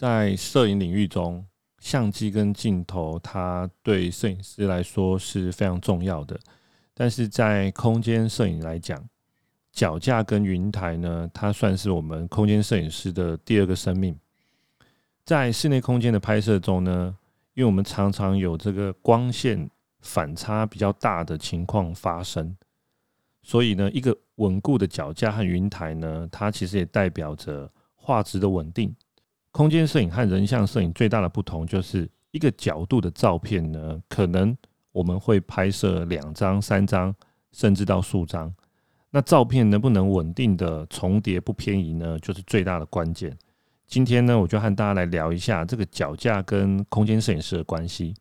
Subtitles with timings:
[0.00, 1.44] 在摄影领域中，
[1.78, 6.40] 相机跟镜头，它对摄影师来说是非常重要的。
[6.94, 9.06] 但是在空间摄影来讲，
[9.70, 14.18] 脚架跟云台呢，它算是我们空间摄影师的第二个生命。
[15.22, 17.14] 在室内空间的拍摄中呢，
[17.52, 19.70] 因为我们常常有这个光线
[20.00, 22.56] 反差比较大的情况发生，
[23.42, 28.96] 所以呢，一个稳固的脚架和云台呢，它其实也代表着画质的稳定。
[29.60, 34.56] 空间摄影和人像摄影最大的不同，就是一个角度的照片呢，可能
[34.90, 37.14] 我们会拍摄两张、三张，
[37.52, 38.50] 甚至到数张。
[39.10, 42.18] 那照片能不能稳定的重叠不偏移呢？
[42.20, 43.36] 就是最大的关键。
[43.86, 48.14] 今天呢，我就和大家来聊一下这个脚架跟空间摄影师的关系。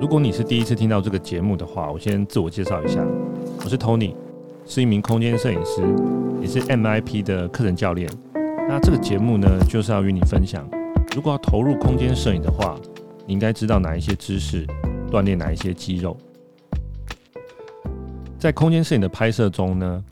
[0.00, 3.00] 如果你是第一次听到这个节目的话，我先自我介绍一下，
[3.64, 4.16] 我是 Tony，
[4.66, 5.82] 是一名空间摄影师，
[6.42, 8.10] 也是 MIP 的课程教练。
[8.66, 10.68] 那这个节目呢，就是要与你分享，
[11.14, 12.74] 如果要投入空间摄影的话，
[13.26, 14.66] 你应该知道哪一些知识，
[15.10, 16.16] 锻炼哪一些肌肉。
[18.38, 20.02] 在空间摄影的拍摄中呢，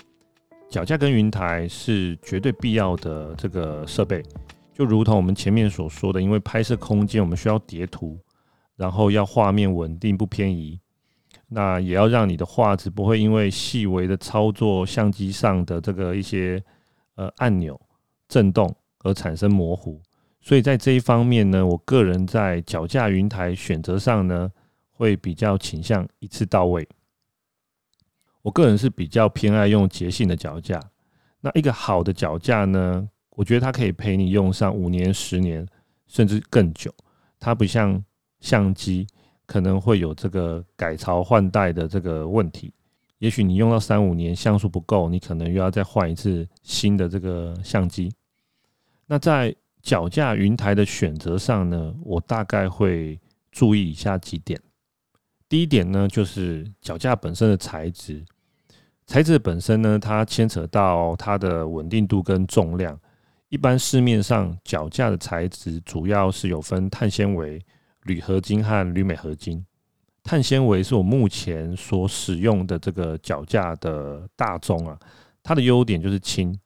[0.68, 4.22] 脚架跟云台是绝对必要的这个设备，
[4.72, 8.18] 就如同我们前面所说的，因为拍摄空间我们需要叠图，
[8.76, 10.78] 然后要画面稳定不偏移，
[11.48, 16.62] 那也要让你的画质不会因为细微的操作相机上的这个一些
[17.16, 17.80] 呃按钮。
[18.32, 20.00] 震动而产生模糊，
[20.40, 24.50] 所以在这一方面呢，我个人在脚架云台选择上呢，
[24.90, 26.88] 会比较倾向一次到位。
[28.40, 30.80] 我个人是比较偏爱用捷信的脚架。
[31.42, 35.66] 那一个好的脚架呢，我觉得它可以陪你用上五年、十年，
[36.06, 36.90] 甚至更久。
[37.38, 38.02] 它不像
[38.40, 39.06] 相机，
[39.44, 42.72] 可能会有这个改朝换代的这个问题。
[43.18, 48.10] 也许你用到三五年，像素不够，你可能又要再换一次新的这个相机。
[49.12, 54.58] 那在脚架云台的选择上呢，我大概会注意以下几点。
[55.50, 58.24] 第一点呢，就是脚架本身的材质，
[59.04, 62.98] 材质本身呢，它牵扯到它的稳定度跟重量。
[63.50, 67.62] 一般市面上脚架的材质主要是有分碳纤维、
[68.04, 69.62] 铝合金和铝镁合金。
[70.22, 74.98] 碳纤维是我目前所使用的这个脚架的大宗啊，
[75.42, 76.58] 它的优点就是轻。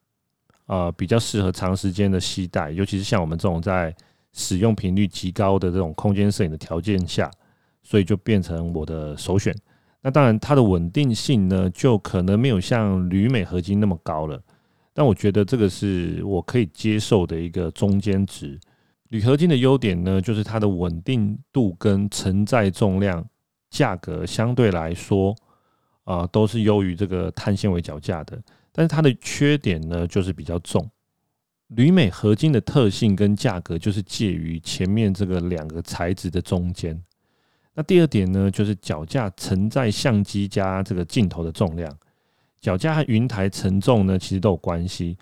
[0.67, 3.95] 呃，比较适合长时间的携带，尤其是像我们这种在
[4.33, 7.31] 使用频率极高的这种空间摄影的条件下，
[7.83, 9.55] 所以就变成我的首选。
[10.03, 14.41] 那当然，它的稳定性呢，就可能没有像铝镁合金那么高了。
[14.93, 18.59] 但我觉得这个是我可以接受的一个中间值。
[19.09, 23.25] 铝合金的优点呢，就是它的稳定度跟承载重量，
[23.71, 25.35] 价格相对来说，
[26.05, 28.41] 啊、都是优于这个碳纤维脚架的。
[28.77, 30.87] 但是它的缺点呢，就是比较重。
[31.69, 37.03] 铝镁合金的特性跟价格，就是介于前面这个两个材质的中间。
[37.73, 41.91] 那第二点呢，就是脚架承载相机加这个镜头的重量。
[42.61, 45.17] 脚架和云台承重呢，其实都有关系。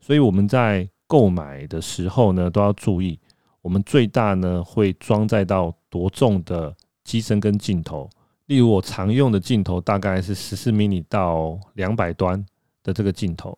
[0.00, 3.18] 所以我们在购买的时候呢，都要注意，
[3.62, 8.10] 我们最大呢会装载到多重的机身跟镜头。
[8.44, 12.44] 例如我常用的镜头大概是十四 mini 到两百端。
[12.82, 13.56] 的这个镜头，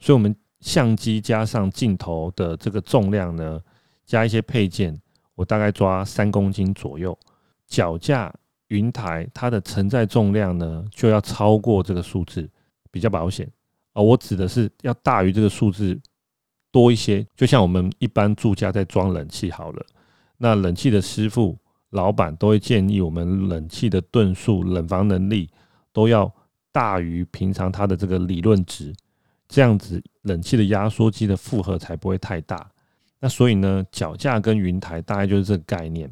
[0.00, 3.60] 所以我们相机加上镜头的这个重量呢，
[4.04, 4.98] 加一些配件，
[5.34, 7.16] 我大概抓三公斤左右。
[7.66, 8.32] 脚架、
[8.68, 12.48] 云台它的承载重量呢，就要超过这个数字，
[12.90, 13.48] 比较保险。
[13.92, 16.00] 而我指的是要大于这个数字
[16.70, 19.86] 多一些，就像我们一般住家在装冷气好了，
[20.38, 21.58] 那冷气的师傅、
[21.90, 25.50] 老板都会建议我们冷气的吨数、冷房能力
[25.92, 26.32] 都要。
[26.72, 28.92] 大于平常它的这个理论值，
[29.46, 32.68] 这样子冷气的压缩机的负荷才不会太大。
[33.20, 36.10] 那所以呢，脚架跟云台大概就是这个概念。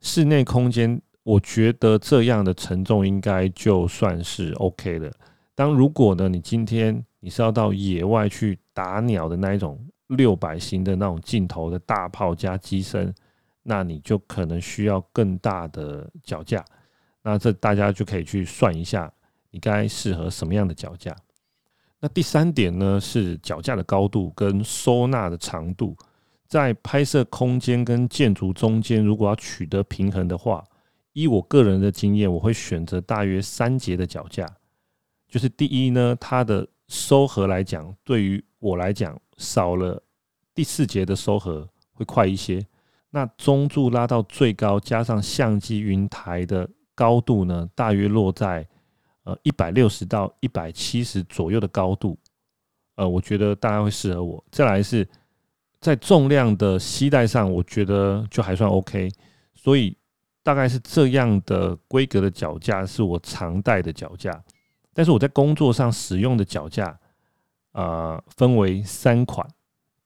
[0.00, 5.10] 室内空间，我觉得这样的承重应该就算是 OK 了。
[5.54, 9.78] 当如果呢，你今天你是要到野外去打鸟的那一种
[10.08, 13.14] 六百型的那种镜头的大炮加机身，
[13.62, 16.64] 那你就可能需要更大的脚架。
[17.22, 19.12] 那这大家就可以去算一下。
[19.50, 21.16] 你该适合什么样的脚架？
[22.00, 25.96] 那第三点呢，是脚架的高度跟收纳的长度。
[26.48, 30.64] 在拍摄空间跟建筑中间，如果要取得平衡的话，
[31.12, 34.46] 依我个人的经验，我会选择大约三节的脚架。
[35.28, 40.02] 就是第一呢，它的收合来讲，对于我来讲，少了
[40.54, 42.66] 第四节的收合会快一些。
[43.10, 48.66] 那中柱拉到最高，加上相机云台的高度呢，大约落在。
[49.24, 52.18] 呃，一百六十到一百七十左右的高度，
[52.94, 54.42] 呃，我觉得大概会适合我。
[54.50, 55.06] 再来是
[55.80, 59.10] 在重量的携带上，我觉得就还算 OK。
[59.54, 59.96] 所以
[60.42, 64.42] 大概是这样的规格的脚架是我常带的脚架。
[64.92, 66.98] 但是我在工作上使用的脚架，
[67.72, 69.46] 呃，分为三款。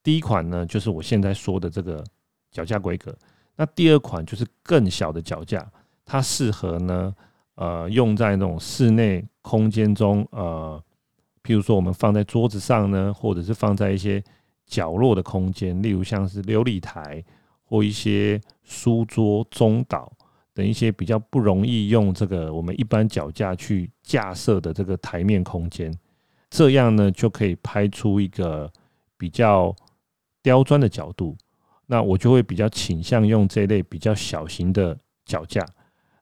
[0.02, 2.04] 第一款呢，就是我现在说的这个
[2.50, 3.16] 脚架规格。
[3.56, 5.66] 那第二款就是更小的脚架，
[6.04, 7.14] 它适合呢，
[7.54, 10.82] 呃，用在那种室内空间中，呃，
[11.42, 14.22] 譬如说我们放在桌子上呢，或者是放在一些
[14.66, 17.24] 角落的空间，例如像是琉璃台
[17.64, 20.12] 或一些书桌中岛
[20.52, 25.92] 等一些比较不容易用这个我们一般脚架去架设的这个台面空间，
[26.50, 28.72] 这样呢就可以拍出一个
[29.16, 29.74] 比较。
[30.44, 31.34] 刁钻的角度，
[31.86, 35.66] 那我就会比较倾向用这类比较小型的脚架。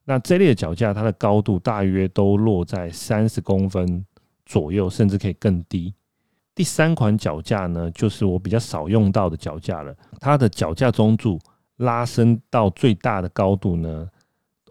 [0.05, 4.05] 那这类的脚架，它的高度大约都落在三十公分
[4.45, 5.95] 左右，甚至可以更低。
[6.55, 9.95] 第三款脚架呢，就是我比较少用到的脚架了。
[10.21, 11.39] 它的脚架中柱
[11.77, 14.09] 拉伸到最大的高度呢，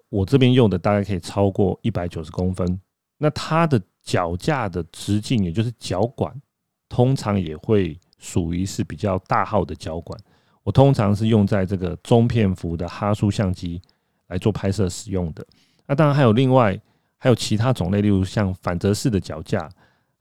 [0.09, 2.79] 我这边用的大概可以超过一百九十公分。
[3.17, 6.33] 那它的脚架的直径，也就是脚管，
[6.89, 7.99] 通常也会。
[8.23, 10.15] 属于是比较大号的脚管，
[10.61, 13.81] 我通常是用在这个中片幅的哈苏相机
[14.31, 15.45] 来做拍摄使用的。
[15.85, 16.75] 那当然还有另外
[17.19, 19.69] 还有其他种类，例如像反折式的脚架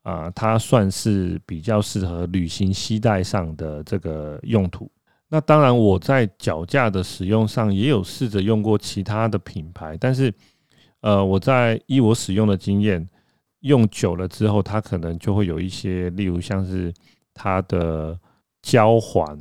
[0.03, 4.91] 啊，它算是比较适合旅行携带上的这个用途。
[5.29, 10.31] 那当然我在脚架的使用上也有试着用过其他的品牌，但是
[11.01, 13.09] 呃，我在依我使用的经验，
[13.61, 16.93] 用久了之后，它可能就会有一些，例如像是。
[17.33, 18.19] 它的
[18.61, 19.39] 胶环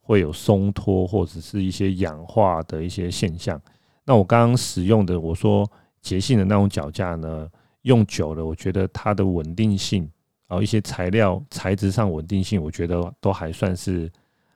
[0.00, 3.60] 会有松脱或者是一些氧化的一些现象。
[4.06, 5.70] 那我刚刚使用的，我说
[6.00, 7.46] 捷信的那种脚架呢，
[7.82, 10.08] 用久了，我觉得它的稳定性
[10.48, 14.08] 然后，一些材料材质上稳定性，我觉得都还算是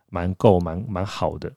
[0.09, 1.53] 蛮够、蛮蛮好的。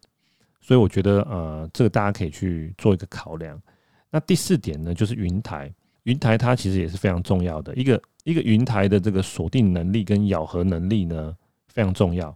[0.60, 3.62] 所以我觉得呃，这个大家可以去做一个考量。
[4.10, 5.72] 那第四点呢，就是云台。
[6.04, 11.36] 云台它其实也是非常重要的一个一个云台的这个锁定能力跟咬合能力呢，
[11.68, 12.36] 非常重要。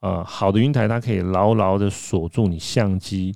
[0.00, 3.34] 呃，好的云台它可以牢牢的锁住你相机，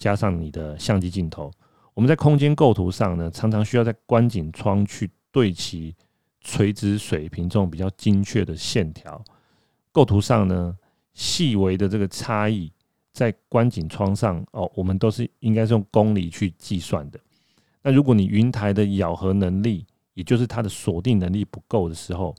[0.00, 1.52] 加上你的相机镜头。
[1.92, 5.94] 我们在空间构图上呢，常常需要在观景窗去对齐
[6.40, 9.22] 垂直水平这种比较精确的线条。
[9.92, 10.74] 构图上呢，
[11.12, 12.72] 细微的这个差异
[13.12, 17.20] 在观景窗上哦，我们都是应该是用公里去计算的。
[17.82, 22.34] 那如果你云台的咬合能力，也就是它的锁定能力不够的时候，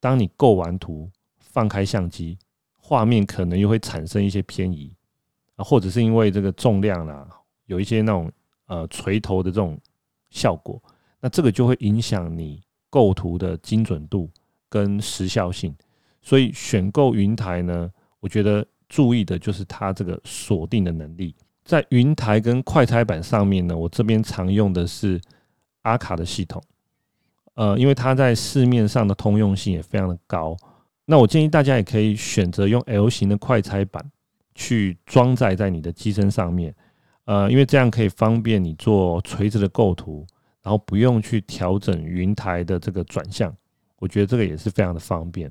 [0.00, 1.08] 当你构完图，
[1.38, 2.36] 放开相机，
[2.74, 4.92] 画面可能又会产生一些偏移
[5.64, 7.26] 或者是因为这个重量啦，
[7.66, 8.30] 有一些那种
[8.66, 9.78] 呃垂头的这种
[10.30, 10.82] 效果，
[11.20, 14.30] 那这个就会影响你构图的精准度
[14.68, 15.74] 跟时效性。
[16.22, 17.90] 所以选购云台呢，
[18.20, 21.34] 我觉得注意的就是它这个锁定的能力。
[21.64, 25.20] 在云台跟快拆板上面呢，我这边常用的是
[25.82, 26.62] 阿卡的系统，
[27.54, 30.56] 呃，因为它在市面上的通用性也非常的高。
[31.04, 34.04] 那我建议大家也可以选择用 L 型的快拆板
[34.58, 36.74] 去装载在你的机身上面，
[37.26, 40.26] 呃，因为这样可以方便你做垂直的构图，
[40.64, 43.54] 然后不用去调整云台的这个转向，
[44.00, 45.48] 我觉得这个也是非常的方便。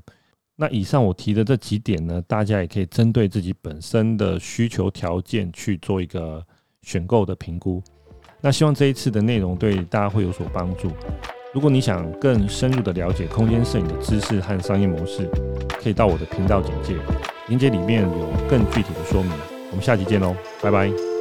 [0.57, 6.45] 那以上我提的这几点呢，大家也可以针对自己本身的需求条件去做一个
[6.81, 7.81] 选购的评估。
[8.41, 10.91] 那希望这一次的内容对大家会有所帮助。
[11.53, 15.29] 如果你想更深入的了解空间摄影的知识和商业模式，
[15.81, 16.95] 可以到我的频道简介，
[17.47, 19.31] 链接里面有更具体的说明。
[19.71, 21.16] 我们下期见喽，拜拜。